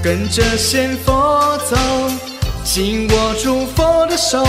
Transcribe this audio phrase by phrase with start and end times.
[0.00, 1.76] 跟着仙佛走，
[2.64, 4.46] 紧握住佛的手，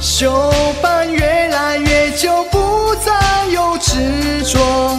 [0.00, 4.96] 修伴越来越久，不再有执着。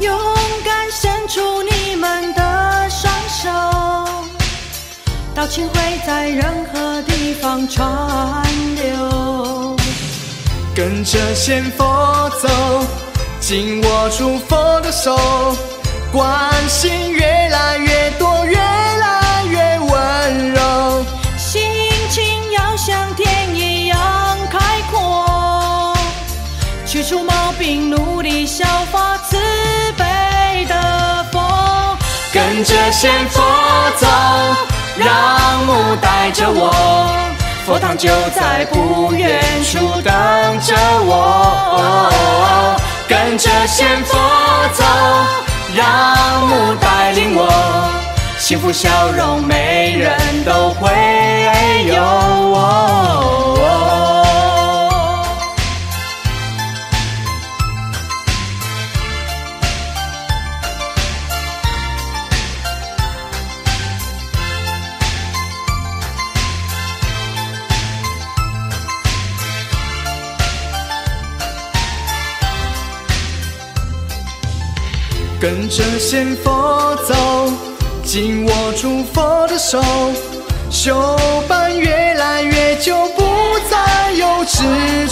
[0.00, 0.18] 勇
[0.64, 3.48] 敢伸出你们的双手，
[5.34, 8.44] 道情会在任何地方传
[8.76, 9.76] 流。
[10.74, 12.48] 跟着仙佛走，
[13.40, 15.16] 紧握住佛的手，
[16.12, 18.25] 关心越来越多，
[32.56, 33.42] 跟着先佛
[33.98, 34.06] 走，
[34.96, 36.72] 让母带着我，
[37.66, 42.10] 佛堂就在不远处等着我。
[43.06, 44.16] 跟着先佛
[44.72, 44.82] 走，
[45.74, 47.46] 让母带领我，
[48.38, 50.90] 幸福笑容每人都会
[75.46, 77.14] 跟着仙佛走，
[78.02, 79.80] 紧握住佛的手，
[80.72, 81.16] 修
[81.46, 83.22] 伴越来越久，不
[83.70, 84.64] 再有执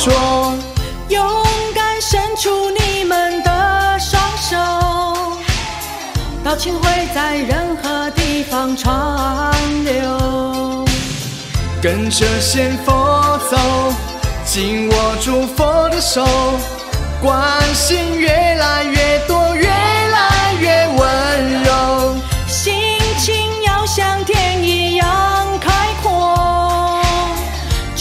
[0.05, 0.53] 着。
[1.09, 1.25] 勇
[1.73, 4.57] 敢伸出你们的双手，
[6.43, 10.85] 道情会在任何地方传流。
[11.81, 13.57] 跟着仙佛走，
[14.45, 16.27] 紧握住佛的手，
[17.23, 17.41] 关
[17.73, 19.04] 心越来越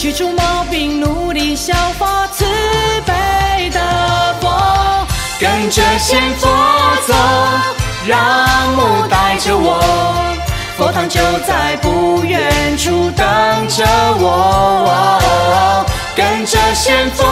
[0.04, 2.44] 去除毛病，努力效法慈
[3.06, 3.80] 悲的
[4.38, 5.06] 佛。
[5.40, 6.46] 跟着仙佛
[7.06, 7.14] 走，
[8.06, 9.80] 让木带着我，
[10.76, 13.26] 佛堂就在不远处等
[13.66, 13.82] 着
[14.18, 15.00] 我。
[16.14, 17.24] 跟着仙佛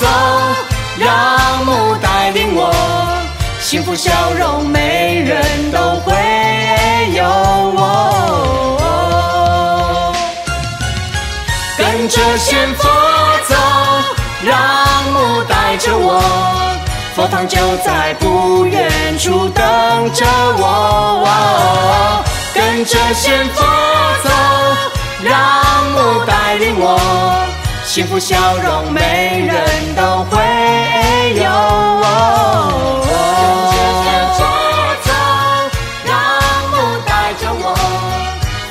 [0.00, 0.08] 走，
[0.98, 2.74] 让木带领我，
[3.60, 6.12] 幸福笑容每人都会
[12.28, 12.86] 跟着仙佛
[13.48, 13.54] 走，
[14.44, 14.54] 让
[15.14, 16.20] 母带着我。
[17.16, 19.64] 佛堂就在不远处等
[20.12, 20.26] 着
[20.58, 22.22] 我，
[22.52, 23.64] 跟着先佛
[24.22, 24.28] 走，
[25.22, 25.32] 让
[25.92, 27.00] 母带领我，
[27.86, 30.36] 幸福笑容每人都会
[31.42, 31.67] 有。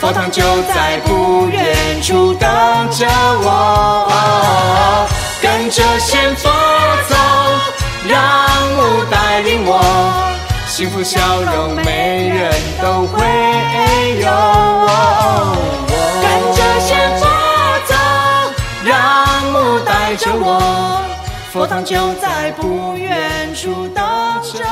[0.07, 0.41] 佛堂就
[0.73, 2.50] 在不远处等
[2.91, 3.06] 着
[3.44, 5.06] 我，
[5.41, 6.50] 跟着仙佛
[7.09, 7.16] 走。
[8.07, 8.18] 让
[8.78, 9.81] 母带领我，
[10.66, 13.18] 幸福笑容每人都会
[14.22, 14.31] 有。
[16.22, 16.25] 跟
[16.56, 17.28] 着仙佛
[17.85, 17.94] 走，
[18.85, 21.03] 让母带着我，
[21.51, 24.06] 佛堂就在不远处等
[24.41, 24.63] 着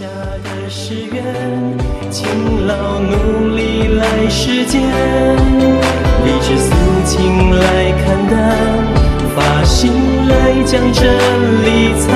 [0.00, 0.06] 下
[0.42, 1.22] 的誓愿，
[2.10, 2.26] 勤
[2.66, 6.72] 劳努力来实践，理智肃
[7.04, 8.56] 情来看淡，
[9.36, 9.92] 发心
[10.26, 10.32] 来
[10.64, 11.04] 将真
[11.66, 12.08] 理参，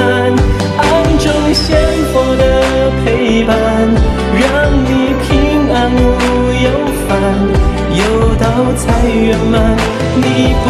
[0.78, 1.76] 暗中仙
[2.10, 3.54] 佛的陪伴，
[4.40, 4.48] 让
[4.86, 5.28] 你平
[5.70, 5.98] 安无
[6.64, 6.66] 忧
[7.06, 7.12] 烦，
[7.92, 8.02] 有
[8.36, 8.42] 道
[8.78, 9.76] 才圆满，
[10.16, 10.66] 你不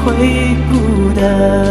[0.00, 0.06] 会
[0.70, 0.74] 孤
[1.20, 1.65] 单。